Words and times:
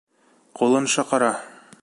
Ҡулын 0.61 0.89
шаҡара! 0.95 1.31